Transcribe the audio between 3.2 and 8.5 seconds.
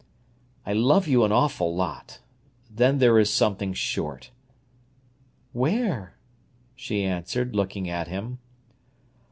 something short." "Where?" she answered, looking at him.